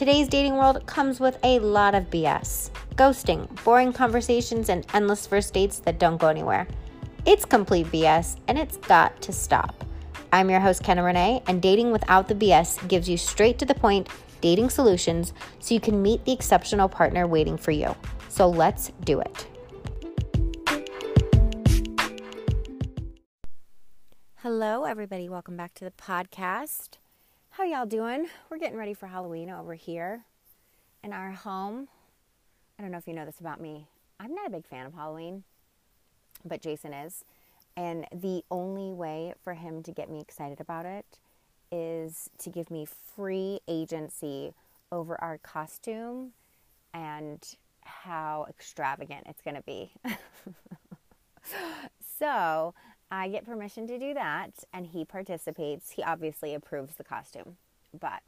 [0.00, 5.52] Today's dating world comes with a lot of BS ghosting, boring conversations, and endless first
[5.52, 6.66] dates that don't go anywhere.
[7.26, 9.84] It's complete BS and it's got to stop.
[10.32, 13.74] I'm your host, Kenna Renee, and Dating Without the BS gives you straight to the
[13.74, 14.08] point
[14.40, 17.94] dating solutions so you can meet the exceptional partner waiting for you.
[18.30, 19.46] So let's do it.
[24.36, 25.28] Hello, everybody.
[25.28, 26.99] Welcome back to the podcast.
[27.60, 28.26] How y'all doing?
[28.48, 30.24] We're getting ready for Halloween over here
[31.04, 31.88] in our home.
[32.78, 33.86] I don't know if you know this about me.
[34.18, 35.44] I'm not a big fan of Halloween,
[36.42, 37.22] but Jason is.
[37.76, 41.04] And the only way for him to get me excited about it
[41.70, 44.54] is to give me free agency
[44.90, 46.32] over our costume
[46.94, 47.46] and
[47.82, 49.92] how extravagant it's going to be.
[52.18, 52.72] so
[53.10, 55.90] I get permission to do that, and he participates.
[55.92, 57.56] He obviously approves the costume,
[57.98, 58.22] but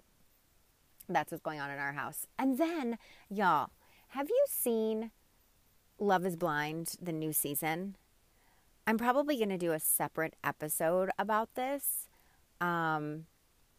[1.09, 2.27] that's what's going on in our house.
[2.39, 2.99] And then,
[3.31, 3.71] y'all,
[4.09, 5.11] have you seen
[5.99, 7.97] Love is Blind, the new season?
[8.87, 12.09] I'm probably going to do a separate episode about this.
[12.61, 13.27] Um,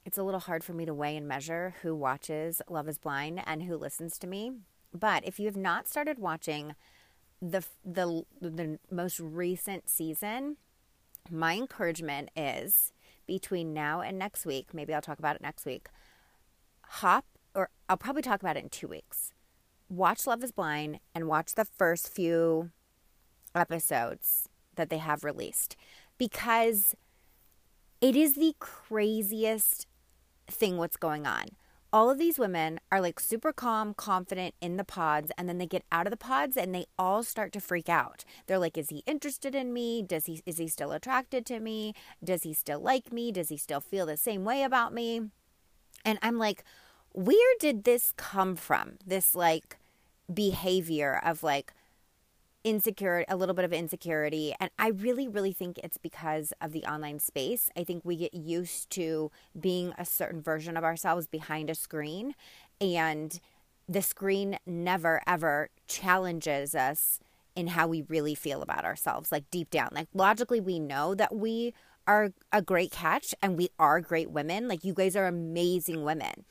[0.06, 3.42] it's a little hard for me to weigh and measure who watches Love is Blind
[3.46, 4.52] and who listens to me.
[4.94, 6.76] But if you have not started watching
[7.42, 10.58] the the the most recent season,
[11.32, 12.92] my encouragement is
[13.26, 15.88] between now and next week, maybe I'll talk about it next week,
[16.84, 19.32] hop, or I'll probably talk about it in two weeks.
[19.90, 22.72] Watch Love is Blind and watch the first few
[23.56, 25.76] episodes that they have released
[26.18, 26.96] because
[28.02, 29.88] it is the craziest
[30.48, 31.46] thing what's going on
[31.94, 35.68] all of these women are like super calm, confident in the pods, and then they
[35.68, 38.26] get out of the pods and they all start to freak out.
[38.48, 40.02] They're like, "Is he interested in me?
[40.02, 41.94] Does he is he still attracted to me?
[42.24, 43.32] Does he still like me?
[43.32, 45.30] Does he still feel the same way about me?"
[46.04, 46.64] And I'm like,
[47.14, 48.98] "Where did this come from?
[49.06, 49.78] This like
[50.34, 51.74] behavior of like
[52.64, 56.84] insecure a little bit of insecurity and i really really think it's because of the
[56.85, 57.69] online space.
[57.75, 62.35] I think we get used to being a certain version of ourselves behind a screen
[62.79, 63.40] and
[63.88, 67.19] the screen never ever challenges us
[67.56, 69.90] in how we really feel about ourselves like deep down.
[69.91, 71.73] Like logically we know that we
[72.07, 74.68] are a great catch and we are great women.
[74.68, 76.46] Like you guys are amazing women.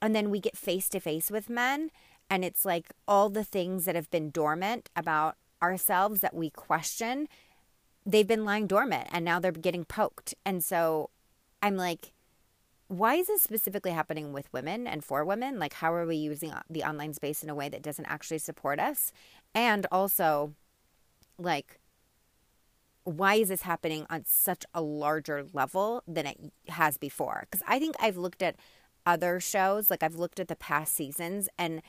[0.00, 1.90] And then we get face to face with men
[2.28, 7.28] and it's like all the things that have been dormant about ourselves that we question,
[8.04, 10.34] they've been lying dormant and now they're getting poked.
[10.44, 11.10] And so
[11.62, 12.12] I'm like,
[12.88, 15.58] why is this specifically happening with women and for women?
[15.58, 18.78] Like, how are we using the online space in a way that doesn't actually support
[18.78, 19.12] us?
[19.54, 20.54] And also,
[21.36, 21.80] like,
[23.02, 26.38] why is this happening on such a larger level than it
[26.68, 27.48] has before?
[27.50, 28.56] Because I think I've looked at
[29.04, 31.82] other shows, like, I've looked at the past seasons, and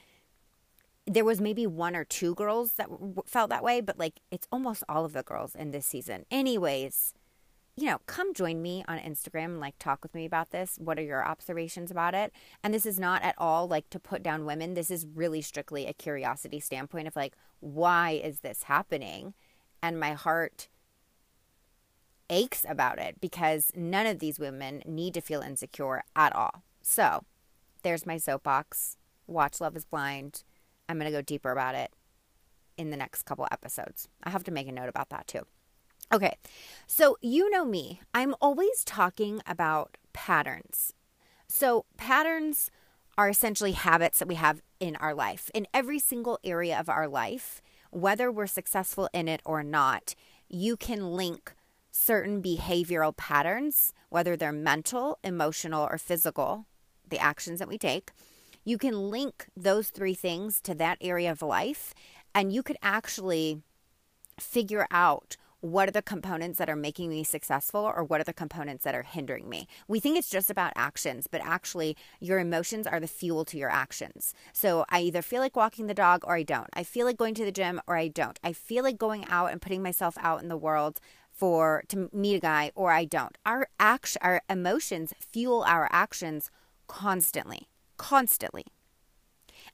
[1.07, 4.47] there was maybe one or two girls that w- felt that way, but like it's
[4.51, 6.25] almost all of the girls in this season.
[6.29, 7.13] Anyways,
[7.77, 10.77] you know, come join me on Instagram and like talk with me about this.
[10.77, 12.33] What are your observations about it?
[12.63, 14.73] And this is not at all like to put down women.
[14.73, 19.33] This is really strictly a curiosity standpoint of like, why is this happening?
[19.81, 20.67] And my heart
[22.29, 26.63] aches about it because none of these women need to feel insecure at all.
[26.81, 27.23] So
[27.83, 28.97] there's my soapbox.
[29.27, 30.43] Watch Love is Blind
[30.87, 31.91] I'm going to go deeper about it
[32.77, 34.07] in the next couple episodes.
[34.23, 35.41] I have to make a note about that too.
[36.13, 36.37] Okay,
[36.85, 40.93] so you know me, I'm always talking about patterns.
[41.49, 42.71] So, patterns
[43.17, 47.07] are essentially habits that we have in our life, in every single area of our
[47.07, 50.13] life, whether we're successful in it or not.
[50.47, 51.53] You can link
[51.91, 56.67] certain behavioral patterns, whether they're mental, emotional, or physical,
[57.09, 58.11] the actions that we take
[58.67, 61.93] you can link those three things to that area of life,
[62.35, 63.61] and you could actually
[64.37, 68.33] figure out what are the components that are making me successful or what are the
[68.33, 69.69] components that are hindering me.
[69.87, 73.69] We think it's just about actions, but actually, your emotions are the fuel to your
[73.69, 74.33] actions.
[74.51, 76.69] So I either feel like walking the dog or I don't.
[76.73, 78.37] I feel like going to the gym or I don't.
[78.43, 80.99] I feel like going out and putting myself out in the world
[81.31, 83.37] for to meet a guy or I don't.
[83.45, 86.51] Our action our emotions fuel our actions
[86.87, 88.65] constantly constantly.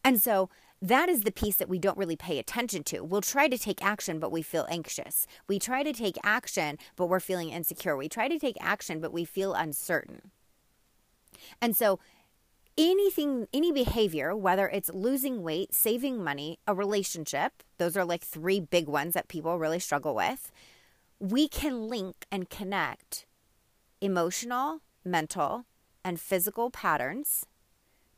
[0.04, 0.50] And so
[0.82, 3.02] that is the piece that we don't really pay attention to.
[3.06, 5.26] We'll try to take action, but we feel anxious.
[5.48, 7.96] We try to take action, but we're feeling insecure.
[7.96, 10.32] We try to take action, but we feel uncertain.
[11.62, 12.00] And so,
[12.78, 18.60] anything, any behavior, whether it's losing weight, saving money, a relationship, those are like three
[18.60, 20.52] big ones that people really struggle with.
[21.18, 23.26] We can link and connect
[24.02, 25.66] emotional, mental,
[26.04, 27.46] and physical patterns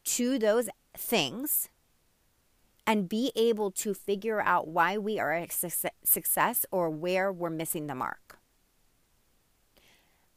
[0.05, 1.69] to those things
[2.87, 5.47] and be able to figure out why we are a
[6.03, 8.39] success or where we're missing the mark.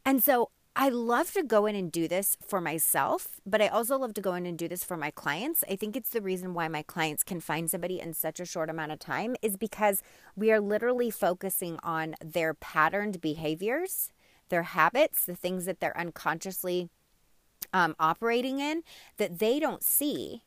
[0.04, 3.98] And so I love to go in and do this for myself, but I also
[3.98, 5.64] love to go in and do this for my clients.
[5.68, 8.70] I think it's the reason why my clients can find somebody in such a short
[8.70, 10.02] amount of time is because
[10.36, 14.12] we are literally focusing on their patterned behaviors,
[14.48, 16.88] their habits, the things that they're unconsciously
[17.72, 18.82] um, operating in
[19.16, 20.42] that they don't see.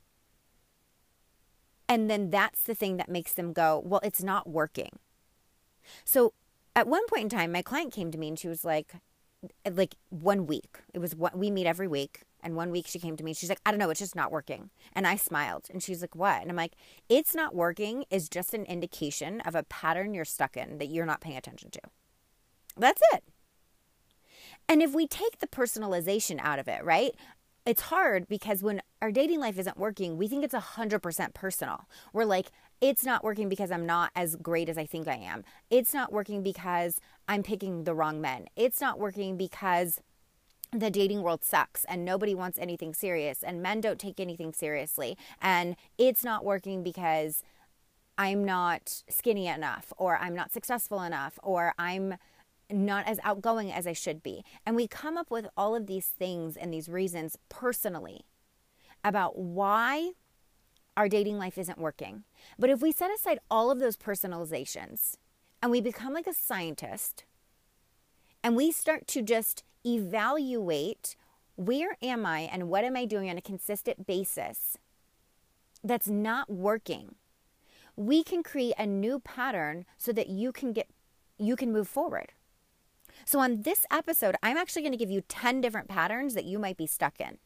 [1.87, 4.99] And then that's the thing that makes them go, well, it's not working.
[6.05, 6.33] So
[6.75, 8.93] at one point in time, my client came to me and she was like,
[9.69, 10.79] like one week.
[10.93, 12.21] It was what we meet every week.
[12.43, 13.33] And one week she came to me.
[13.33, 14.71] She's like, I don't know, it's just not working.
[14.93, 15.67] And I smiled.
[15.69, 16.41] And she's like, What?
[16.41, 16.73] And I'm like,
[17.09, 21.05] It's not working is just an indication of a pattern you're stuck in that you're
[21.05, 21.81] not paying attention to.
[22.77, 23.23] That's it.
[24.71, 27.13] And if we take the personalization out of it, right?
[27.65, 31.89] It's hard because when our dating life isn't working, we think it's 100% personal.
[32.13, 35.43] We're like, it's not working because I'm not as great as I think I am.
[35.69, 38.47] It's not working because I'm picking the wrong men.
[38.55, 39.99] It's not working because
[40.71, 45.17] the dating world sucks and nobody wants anything serious and men don't take anything seriously.
[45.41, 47.43] And it's not working because
[48.17, 52.15] I'm not skinny enough or I'm not successful enough or I'm
[52.71, 54.43] not as outgoing as I should be.
[54.65, 58.25] And we come up with all of these things and these reasons personally
[59.03, 60.11] about why
[60.97, 62.23] our dating life isn't working.
[62.59, 65.15] But if we set aside all of those personalizations
[65.61, 67.23] and we become like a scientist
[68.43, 71.15] and we start to just evaluate
[71.55, 74.77] where am I and what am I doing on a consistent basis
[75.83, 77.15] that's not working,
[77.95, 80.87] we can create a new pattern so that you can get
[81.37, 82.33] you can move forward.
[83.25, 86.59] So on this episode, I'm actually going to give you 10 different patterns that you
[86.59, 87.37] might be stuck in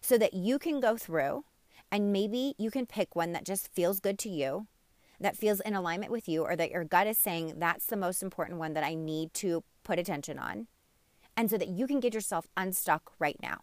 [0.00, 1.44] so that you can go through
[1.90, 4.66] and maybe you can pick one that just feels good to you,
[5.20, 8.22] that feels in alignment with you, or that your gut is saying that's the most
[8.22, 10.68] important one that I need to put attention on.
[11.36, 13.60] And so that you can get yourself unstuck right now.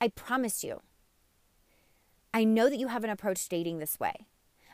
[0.00, 0.82] I promise you,
[2.32, 4.26] I know that you haven't approached dating this way.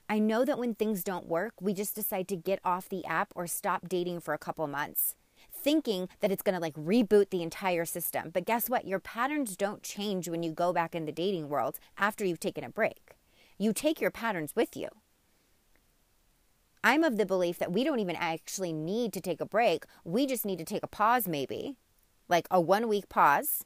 [0.08, 3.32] I know that when things don't work, we just decide to get off the app
[3.34, 5.14] or stop dating for a couple months
[5.64, 8.31] thinking that it's going to like reboot the entire system.
[8.32, 8.87] But guess what?
[8.87, 12.62] Your patterns don't change when you go back in the dating world after you've taken
[12.62, 13.16] a break.
[13.58, 14.88] You take your patterns with you.
[16.84, 19.84] I'm of the belief that we don't even actually need to take a break.
[20.05, 21.76] We just need to take a pause, maybe
[22.28, 23.64] like a one week pause,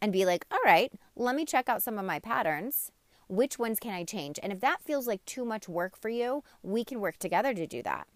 [0.00, 2.92] and be like, all right, let me check out some of my patterns.
[3.28, 4.38] Which ones can I change?
[4.42, 7.66] And if that feels like too much work for you, we can work together to
[7.66, 8.06] do that.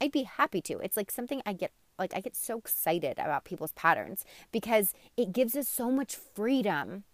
[0.00, 0.78] I'd be happy to.
[0.78, 5.32] It's like something I get like I get so excited about people's patterns because it
[5.32, 7.04] gives us so much freedom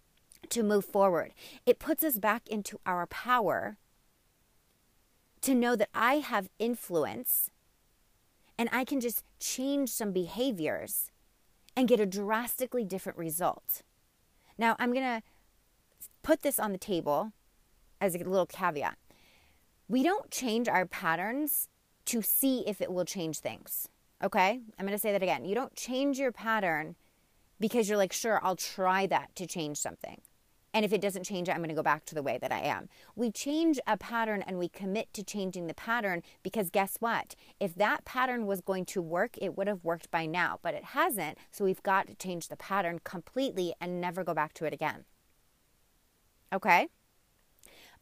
[0.49, 1.33] to move forward.
[1.65, 3.77] It puts us back into our power
[5.41, 7.51] to know that I have influence
[8.57, 11.11] and I can just change some behaviors
[11.75, 13.83] and get a drastically different result.
[14.57, 15.21] Now, I'm going to
[16.23, 17.33] put this on the table
[18.01, 18.97] as a little caveat.
[19.87, 21.67] We don't change our patterns
[22.05, 23.89] to see if it will change things.
[24.23, 24.59] Okay?
[24.77, 25.45] I'm going to say that again.
[25.45, 26.95] You don't change your pattern
[27.59, 30.21] because you're like, sure, I'll try that to change something.
[30.73, 32.59] And if it doesn't change, I'm going to go back to the way that I
[32.59, 32.87] am.
[33.15, 37.35] We change a pattern and we commit to changing the pattern because guess what?
[37.59, 40.83] If that pattern was going to work, it would have worked by now, but it
[40.83, 41.39] hasn't.
[41.51, 45.05] So we've got to change the pattern completely and never go back to it again.
[46.53, 46.89] Okay?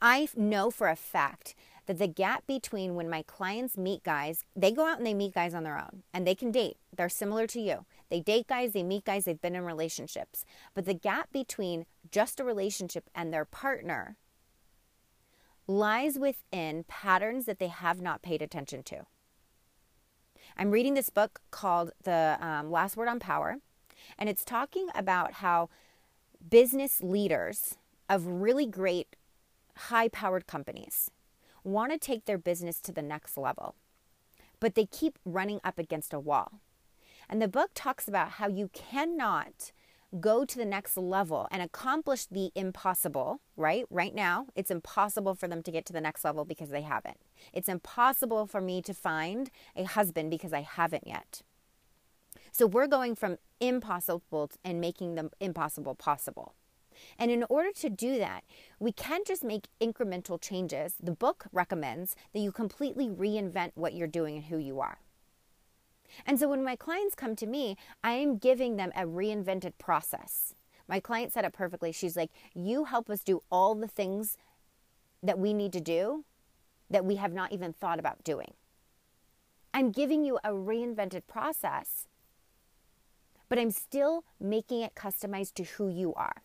[0.01, 4.71] I know for a fact that the gap between when my clients meet guys, they
[4.71, 6.77] go out and they meet guys on their own and they can date.
[6.95, 7.85] They're similar to you.
[8.09, 10.45] They date guys, they meet guys, they've been in relationships.
[10.73, 14.17] But the gap between just a relationship and their partner
[15.67, 19.05] lies within patterns that they have not paid attention to.
[20.57, 23.57] I'm reading this book called The um, Last Word on Power,
[24.17, 25.69] and it's talking about how
[26.47, 27.77] business leaders
[28.07, 29.15] of really great,
[29.75, 31.09] high powered companies
[31.65, 33.75] want to take their business to the next level,
[34.60, 36.60] but they keep running up against a wall.
[37.27, 39.72] And the book talks about how you cannot
[40.19, 43.86] go to the next level and accomplish the impossible, right?
[43.89, 47.17] Right now, it's impossible for them to get to the next level because they haven't.
[47.51, 51.41] It's impossible for me to find a husband because I haven't yet.
[52.51, 56.53] So we're going from impossible and making the impossible possible.
[57.17, 58.43] And in order to do that,
[58.79, 60.95] we can't just make incremental changes.
[61.01, 64.99] The book recommends that you completely reinvent what you're doing and who you are.
[66.25, 70.55] And so when my clients come to me, I am giving them a reinvented process.
[70.87, 71.91] My client said it perfectly.
[71.91, 74.37] She's like, You help us do all the things
[75.23, 76.23] that we need to do
[76.89, 78.53] that we have not even thought about doing.
[79.73, 82.07] I'm giving you a reinvented process,
[83.49, 86.43] but I'm still making it customized to who you are,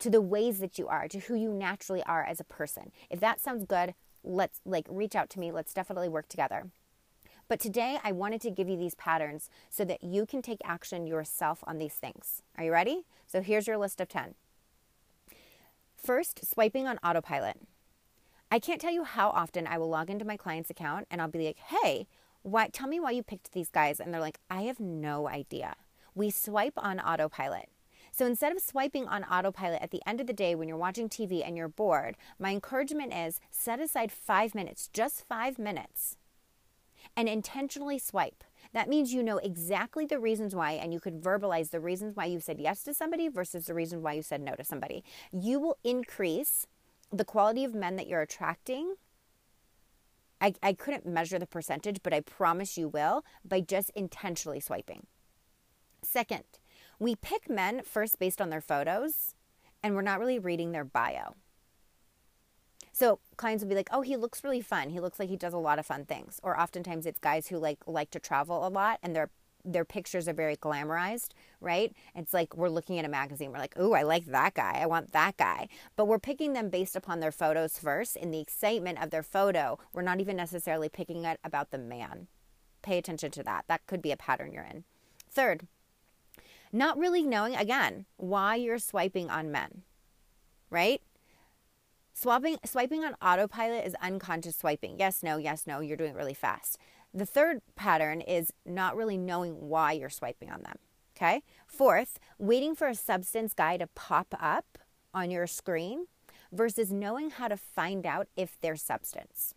[0.00, 2.90] to the ways that you are, to who you naturally are as a person.
[3.08, 5.52] If that sounds good, let's like reach out to me.
[5.52, 6.66] Let's definitely work together.
[7.48, 11.06] But today I wanted to give you these patterns so that you can take action
[11.06, 12.42] yourself on these things.
[12.56, 13.04] Are you ready?
[13.26, 14.34] So here's your list of 10.
[15.96, 17.56] First, swiping on autopilot.
[18.50, 21.28] I can't tell you how often I will log into my client's account and I'll
[21.28, 22.06] be like, hey,
[22.42, 24.00] why, tell me why you picked these guys.
[24.00, 25.74] And they're like, I have no idea.
[26.14, 27.68] We swipe on autopilot.
[28.20, 31.08] So instead of swiping on autopilot at the end of the day when you're watching
[31.08, 36.18] TV and you're bored, my encouragement is set aside five minutes, just five minutes,
[37.16, 38.44] and intentionally swipe.
[38.74, 42.26] That means you know exactly the reasons why, and you could verbalize the reasons why
[42.26, 45.02] you said yes to somebody versus the reason why you said no to somebody.
[45.32, 46.66] You will increase
[47.10, 48.96] the quality of men that you're attracting.
[50.42, 55.06] I, I couldn't measure the percentage, but I promise you will by just intentionally swiping.
[56.02, 56.44] Second,
[57.00, 59.34] we pick men first based on their photos,
[59.82, 61.34] and we're not really reading their bio.
[62.92, 64.90] So clients will be like, "Oh, he looks really fun.
[64.90, 67.58] He looks like he does a lot of fun things." Or oftentimes it's guys who
[67.58, 69.30] like like to travel a lot and their
[69.64, 71.94] their pictures are very glamorized, right?
[72.14, 73.52] It's like we're looking at a magazine.
[73.52, 74.78] We're like, "Ooh, I like that guy.
[74.80, 78.16] I want that guy." But we're picking them based upon their photos first.
[78.16, 82.28] In the excitement of their photo, we're not even necessarily picking it about the man.
[82.82, 83.64] Pay attention to that.
[83.68, 84.84] That could be a pattern you're in.
[85.30, 85.66] Third,
[86.72, 89.82] not really knowing again why you're swiping on men,
[90.70, 91.02] right?
[92.12, 94.98] Swapping, swiping on autopilot is unconscious swiping.
[94.98, 95.80] Yes, no, yes, no.
[95.80, 96.78] You're doing it really fast.
[97.14, 100.76] The third pattern is not really knowing why you're swiping on them.
[101.16, 101.42] Okay.
[101.66, 104.78] Fourth, waiting for a substance guy to pop up
[105.12, 106.06] on your screen
[106.52, 109.54] versus knowing how to find out if there's substance.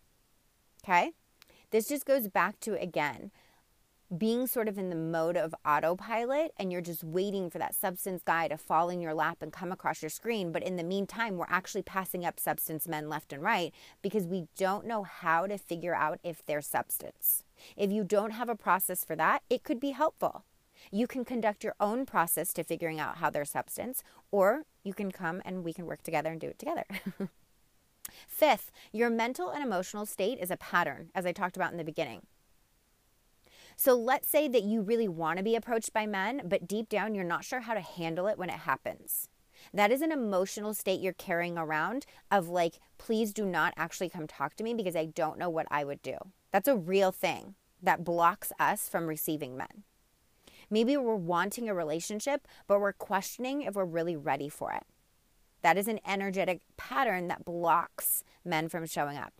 [0.84, 1.12] Okay.
[1.70, 3.30] This just goes back to again
[4.18, 8.22] being sort of in the mode of autopilot and you're just waiting for that substance
[8.24, 10.52] guy to fall in your lap and come across your screen.
[10.52, 14.46] But in the meantime, we're actually passing up substance men left and right because we
[14.56, 17.44] don't know how to figure out if they're substance.
[17.76, 20.44] If you don't have a process for that, it could be helpful.
[20.90, 25.10] You can conduct your own process to figuring out how they're substance, or you can
[25.10, 26.84] come and we can work together and do it together.
[28.28, 31.84] Fifth, your mental and emotional state is a pattern, as I talked about in the
[31.84, 32.26] beginning.
[33.76, 37.14] So let's say that you really want to be approached by men, but deep down
[37.14, 39.28] you're not sure how to handle it when it happens.
[39.72, 44.26] That is an emotional state you're carrying around of like, please do not actually come
[44.26, 46.16] talk to me because I don't know what I would do.
[46.50, 49.84] That's a real thing that blocks us from receiving men.
[50.70, 54.84] Maybe we're wanting a relationship, but we're questioning if we're really ready for it.
[55.62, 59.32] That is an energetic pattern that blocks men from showing up.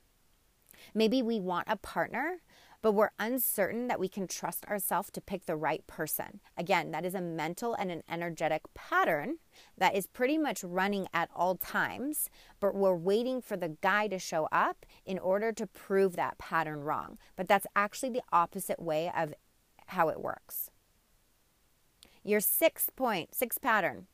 [0.95, 2.39] Maybe we want a partner,
[2.85, 6.41] but we're uncertain that we can trust ourselves to pick the right person.
[6.55, 9.39] Again, that is a mental and an energetic pattern
[9.79, 12.29] that is pretty much running at all times,
[12.61, 16.83] but we're waiting for the guy to show up in order to prove that pattern
[16.83, 17.17] wrong.
[17.37, 19.33] But that's actually the opposite way of
[19.87, 20.71] how it works.
[22.23, 24.09] Your sixth point, sixth pattern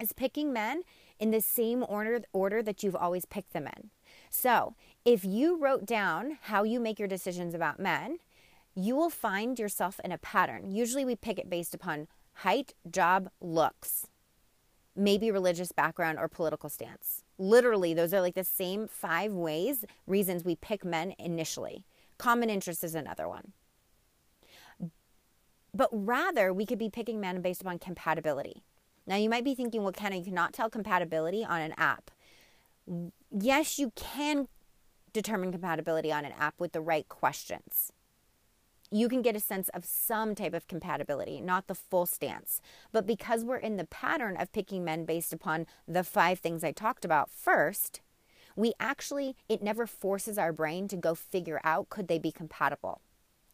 [0.00, 0.84] is picking men
[1.18, 3.90] in the same order, order that you've always picked them in.
[4.30, 8.18] So, if you wrote down how you make your decisions about men,
[8.74, 10.70] you will find yourself in a pattern.
[10.70, 14.06] Usually, we pick it based upon height, job, looks,
[14.94, 17.24] maybe religious background or political stance.
[17.38, 21.84] Literally, those are like the same five ways, reasons we pick men initially.
[22.18, 23.52] Common interest is another one.
[25.72, 28.64] But rather, we could be picking men based upon compatibility.
[29.06, 32.10] Now, you might be thinking, well, Kenna, you cannot tell compatibility on an app.
[33.30, 34.48] Yes, you can
[35.12, 37.92] determine compatibility on an app with the right questions.
[38.90, 42.60] You can get a sense of some type of compatibility, not the full stance.
[42.90, 46.72] But because we're in the pattern of picking men based upon the five things I
[46.72, 48.00] talked about first,
[48.56, 53.00] we actually, it never forces our brain to go figure out could they be compatible.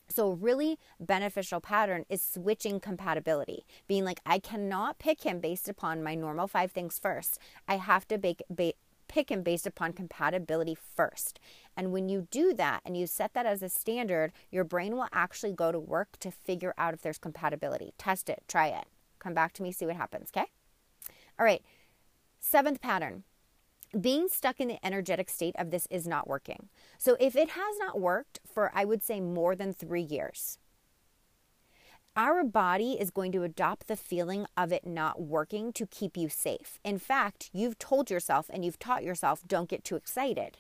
[0.09, 5.69] So, a really beneficial pattern is switching compatibility, being like, I cannot pick him based
[5.69, 7.41] upon my normal five things first.
[7.67, 8.75] I have to bake, ba-
[9.17, 11.41] pick him based upon compatibility first.
[11.75, 15.09] And when you do that and you set that as a standard, your brain will
[15.11, 17.95] actually go to work to figure out if there's compatibility.
[17.97, 18.85] Test it, try it.
[19.19, 20.51] Come back to me, see what happens, okay?
[21.39, 21.63] All right.
[22.41, 23.25] Seventh pattern
[23.99, 26.69] being stuck in the energetic state of this is not working.
[26.99, 30.59] So if it has not worked for, I would say, more than three years,
[32.17, 36.29] our body is going to adopt the feeling of it not working to keep you
[36.31, 36.81] safe.
[36.83, 40.57] In fact, you've told yourself and you've taught yourself don't get too excited.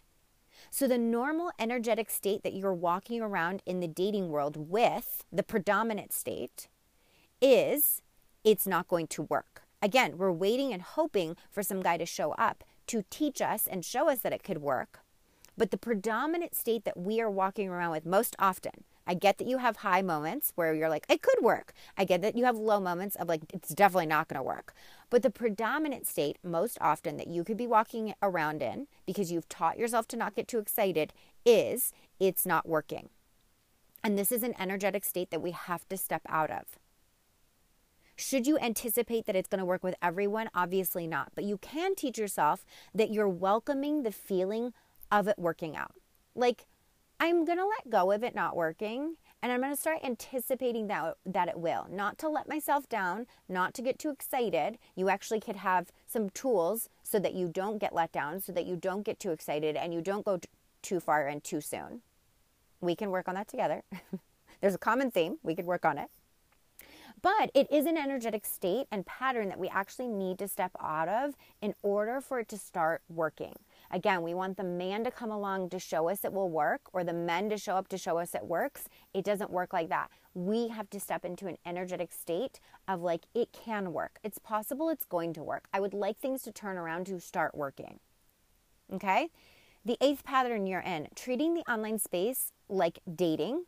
[0.70, 5.42] So, the normal energetic state that you're walking around in the dating world with, the
[5.42, 6.68] predominant state,
[7.40, 8.02] is
[8.44, 9.62] it's not going to work.
[9.82, 13.84] Again, we're waiting and hoping for some guy to show up to teach us and
[13.84, 15.00] show us that it could work.
[15.56, 19.46] But the predominant state that we are walking around with most often, I get that
[19.46, 21.72] you have high moments where you're like, it could work.
[21.96, 24.74] I get that you have low moments of like, it's definitely not going to work.
[25.10, 29.48] But the predominant state, most often, that you could be walking around in because you've
[29.48, 31.12] taught yourself to not get too excited,
[31.44, 33.10] is it's not working.
[34.02, 36.78] And this is an energetic state that we have to step out of.
[38.16, 40.48] Should you anticipate that it's going to work with everyone?
[40.54, 41.32] Obviously not.
[41.34, 44.72] But you can teach yourself that you're welcoming the feeling
[45.12, 45.94] of it working out.
[46.34, 46.66] Like,
[47.18, 50.88] I'm going to let go of it not working and I'm going to start anticipating
[50.88, 51.86] that that it will.
[51.90, 54.78] Not to let myself down, not to get too excited.
[54.94, 58.66] You actually could have some tools so that you don't get let down, so that
[58.66, 60.48] you don't get too excited and you don't go t-
[60.82, 62.00] too far and too soon.
[62.80, 63.82] We can work on that together.
[64.60, 65.38] There's a common theme.
[65.42, 66.10] We could work on it.
[67.22, 71.08] But it is an energetic state and pattern that we actually need to step out
[71.08, 73.54] of in order for it to start working.
[73.90, 77.04] Again, we want the man to come along to show us it will work or
[77.04, 78.84] the men to show up to show us it works.
[79.14, 80.10] It doesn't work like that.
[80.34, 84.18] We have to step into an energetic state of like, it can work.
[84.22, 85.68] It's possible it's going to work.
[85.72, 88.00] I would like things to turn around to start working.
[88.92, 89.28] Okay?
[89.84, 93.64] The eighth pattern you're in, treating the online space like dating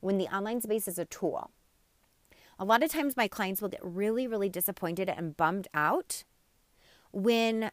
[0.00, 1.50] when the online space is a tool.
[2.58, 6.24] A lot of times my clients will get really, really disappointed and bummed out
[7.12, 7.70] when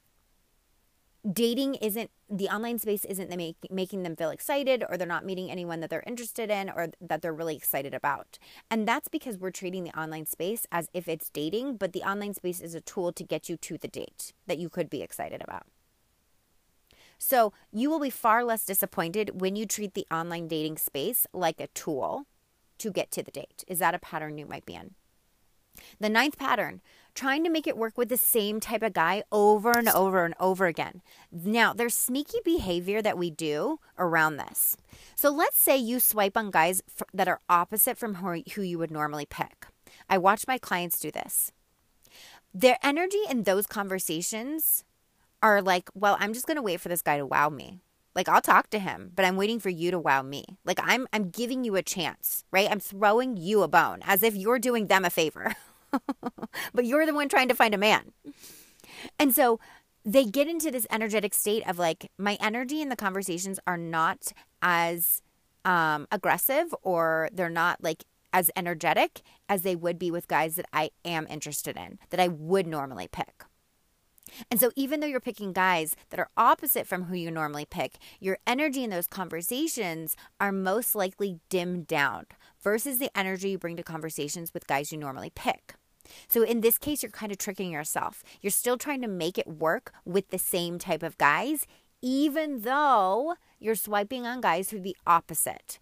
[1.29, 5.25] dating isn't the online space isn't the make, making them feel excited or they're not
[5.25, 8.39] meeting anyone that they're interested in or that they're really excited about.
[8.69, 12.33] And that's because we're treating the online space as if it's dating but the online
[12.33, 15.41] space is a tool to get you to the date that you could be excited
[15.43, 15.63] about.
[17.19, 21.59] So you will be far less disappointed when you treat the online dating space like
[21.59, 22.25] a tool
[22.79, 23.63] to get to the date.
[23.67, 24.95] Is that a pattern you might be in?
[25.99, 26.81] The ninth pattern,
[27.13, 30.33] trying to make it work with the same type of guy over and over and
[30.39, 31.01] over again.
[31.31, 34.77] Now, there's sneaky behavior that we do around this.
[35.15, 36.81] So let's say you swipe on guys
[37.13, 39.67] that are opposite from who you would normally pick.
[40.09, 41.51] I watch my clients do this.
[42.53, 44.83] Their energy in those conversations
[45.41, 47.79] are like, well, I'm just going to wait for this guy to wow me.
[48.13, 50.43] Like I'll talk to him, but I'm waiting for you to wow me.
[50.65, 52.69] Like I'm I'm giving you a chance, right?
[52.69, 55.55] I'm throwing you a bone as if you're doing them a favor.
[56.73, 58.11] but you're the one trying to find a man.
[59.19, 59.59] And so
[60.03, 64.33] they get into this energetic state of like my energy in the conversations are not
[64.61, 65.21] as
[65.65, 70.65] um, aggressive or they're not like as energetic as they would be with guys that
[70.71, 73.43] I am interested in, that I would normally pick.
[74.49, 77.97] And so, even though you're picking guys that are opposite from who you normally pick,
[78.21, 82.27] your energy in those conversations are most likely dimmed down
[82.63, 85.75] versus the energy you bring to conversations with guys you normally pick.
[86.27, 88.23] So, in this case, you're kind of tricking yourself.
[88.41, 91.67] You're still trying to make it work with the same type of guys,
[92.01, 95.79] even though you're swiping on guys who are the opposite.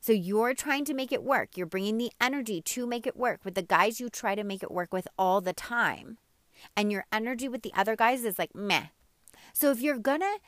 [0.00, 1.56] So you're trying to make it work.
[1.56, 4.62] You're bringing the energy to make it work with the guys you try to make
[4.62, 6.18] it work with all the time
[6.76, 8.86] and your energy with the other guys is like meh.
[9.52, 10.38] So if you're gonna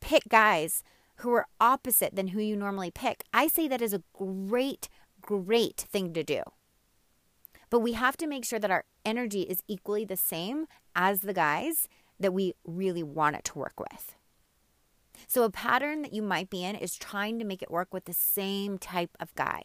[0.00, 0.82] pick guys
[1.16, 4.88] who are opposite than who you normally pick, I say that is a great,
[5.20, 6.42] great thing to do.
[7.70, 11.32] But we have to make sure that our energy is equally the same as the
[11.32, 14.14] guys that we really want it to work with.
[15.26, 18.06] So, a pattern that you might be in is trying to make it work with
[18.06, 19.64] the same type of guy.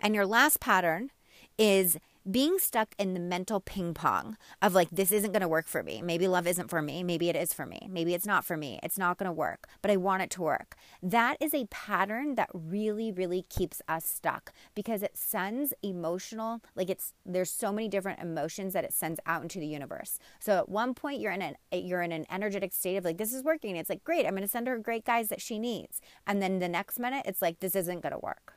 [0.00, 1.10] And your last pattern
[1.58, 5.68] is being stuck in the mental ping pong of like, this isn't going to work
[5.68, 6.02] for me.
[6.02, 7.04] Maybe love isn't for me.
[7.04, 7.86] Maybe it is for me.
[7.88, 8.80] Maybe it's not for me.
[8.82, 10.74] It's not going to work, but I want it to work.
[11.00, 16.90] That is a pattern that really, really keeps us stuck because it sends emotional, like
[16.90, 20.18] it's, there's so many different emotions that it sends out into the universe.
[20.40, 23.32] So at one point you're in an, you're in an energetic state of like, this
[23.32, 23.76] is working.
[23.76, 24.26] It's like, great.
[24.26, 26.00] I'm going to send her great guys that she needs.
[26.26, 28.55] And then the next minute it's like, this isn't going to work.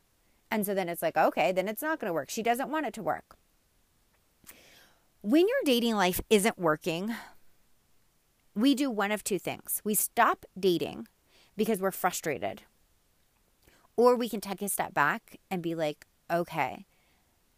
[0.51, 2.29] And so then it's like, okay, then it's not going to work.
[2.29, 3.37] She doesn't want it to work.
[5.21, 7.13] When your dating life isn't working,
[8.55, 9.81] we do one of two things.
[9.83, 11.07] We stop dating
[11.55, 12.63] because we're frustrated.
[13.95, 16.85] Or we can take a step back and be like, okay,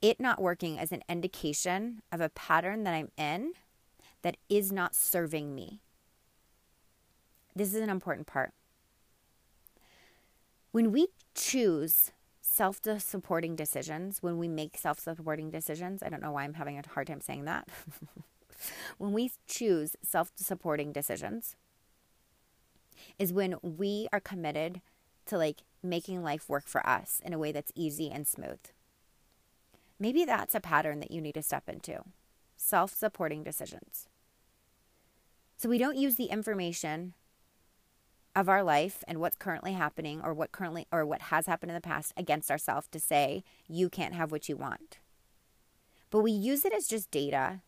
[0.01, 3.53] it not working is an indication of a pattern that I'm in
[4.23, 5.81] that is not serving me.
[7.55, 8.53] This is an important part.
[10.71, 12.11] When we choose
[12.51, 16.77] self supporting decisions, when we make self supporting decisions, I don't know why I'm having
[16.77, 17.69] a hard time saying that.
[18.97, 21.55] when we choose self supporting decisions,
[23.17, 24.81] is when we are committed
[25.27, 28.59] to like making life work for us in a way that's easy and smooth.
[29.97, 32.03] Maybe that's a pattern that you need to step into
[32.57, 34.09] self supporting decisions.
[35.55, 37.13] So we don't use the information
[38.35, 41.75] of our life and what's currently happening or what currently or what has happened in
[41.75, 44.99] the past against ourselves to say you can't have what you want.
[46.09, 47.61] But we use it as just data.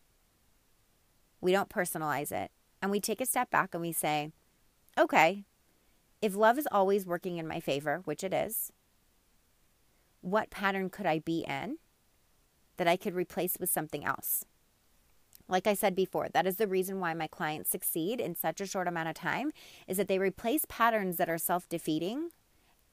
[1.41, 2.51] We don't personalize it.
[2.81, 4.31] And we take a step back and we say,
[4.99, 5.45] okay,
[6.21, 8.71] if love is always working in my favor, which it is,
[10.21, 11.77] what pattern could I be in
[12.77, 14.45] that I could replace with something else?
[15.47, 18.65] Like I said before, that is the reason why my clients succeed in such a
[18.65, 19.51] short amount of time
[19.87, 22.29] is that they replace patterns that are self-defeating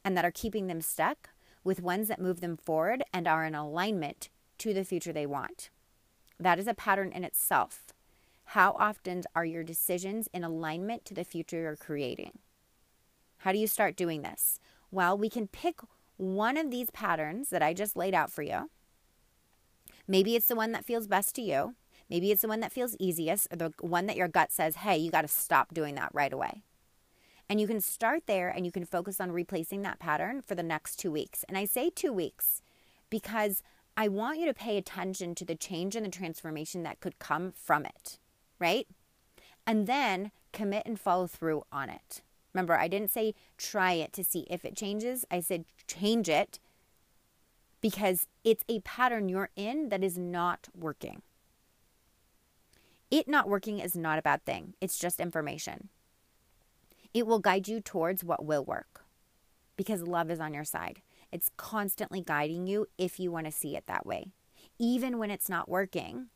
[0.04, 1.30] and that are keeping them stuck
[1.62, 5.70] with ones that move them forward and are in alignment to the future they want.
[6.38, 7.92] That is a pattern in itself.
[8.44, 12.38] How often are your decisions in alignment to the future you're creating?
[13.38, 14.58] How do you start doing this?
[14.90, 15.80] Well, we can pick
[16.16, 18.68] one of these patterns that I just laid out for you.
[20.08, 21.74] Maybe it's the one that feels best to you.
[22.10, 24.98] Maybe it's the one that feels easiest or the one that your gut says, hey,
[24.98, 26.62] you got to stop doing that right away.
[27.48, 30.62] And you can start there and you can focus on replacing that pattern for the
[30.62, 31.44] next two weeks.
[31.48, 32.62] And I say two weeks
[33.10, 33.62] because
[33.96, 37.52] I want you to pay attention to the change and the transformation that could come
[37.52, 38.18] from it,
[38.58, 38.86] right?
[39.66, 42.22] And then commit and follow through on it.
[42.52, 45.24] Remember, I didn't say try it to see if it changes.
[45.30, 46.58] I said change it
[47.80, 51.22] because it's a pattern you're in that is not working.
[53.10, 55.88] It not working is not a bad thing, it's just information.
[57.12, 59.04] It will guide you towards what will work
[59.76, 61.02] because love is on your side.
[61.32, 64.26] It's constantly guiding you if you want to see it that way,
[64.78, 66.26] even when it's not working.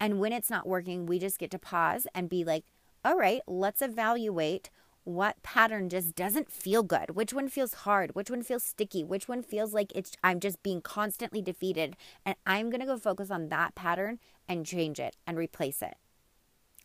[0.00, 2.64] And when it's not working, we just get to pause and be like,
[3.04, 4.70] all right, let's evaluate
[5.06, 7.14] what pattern just doesn't feel good.
[7.14, 8.16] Which one feels hard?
[8.16, 9.04] Which one feels sticky?
[9.04, 11.96] Which one feels like it's i'm just being constantly defeated?
[12.24, 15.94] And i'm going to go focus on that pattern and change it and replace it.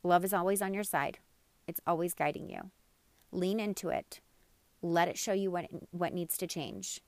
[0.03, 1.17] Love is always on your side.
[1.67, 2.69] It's always guiding you.
[3.31, 4.21] Lean into it.
[4.83, 7.01] Let it show you what what needs to change.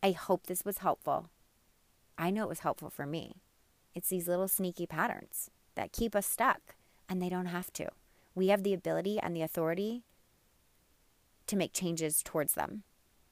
[0.00, 1.28] I hope this was helpful.
[2.16, 3.42] I know it was helpful for me.
[3.96, 6.76] It's these little sneaky patterns that keep us stuck
[7.08, 7.88] and they don't have to
[8.34, 10.04] we have the ability and the authority
[11.46, 12.82] to make changes towards them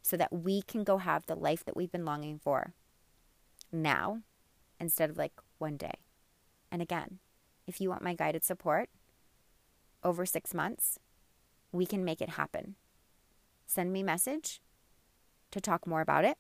[0.03, 2.75] so that we can go have the life that we've been longing for
[3.73, 4.21] now
[4.79, 6.01] instead of like one day.
[6.71, 7.19] And again,
[7.67, 8.89] if you want my guided support
[10.03, 10.99] over six months,
[11.73, 12.75] we can make it happen.
[13.67, 14.61] Send me message
[15.51, 16.39] to talk more about it.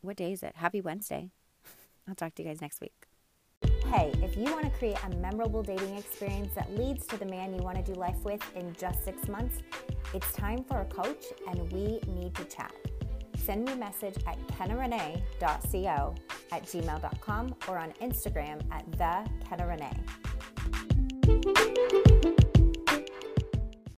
[0.00, 0.56] What day is it?
[0.56, 1.30] Happy Wednesday.
[2.08, 3.07] I'll talk to you guys next week.
[3.90, 7.54] Hey, if you want to create a memorable dating experience that leads to the man
[7.54, 9.62] you want to do life with in just six months,
[10.12, 12.70] it's time for a coach and we need to chat.
[13.38, 16.14] Send me a message at kennarenee.co
[16.52, 19.96] at gmail.com or on Instagram at the Kenna Renee.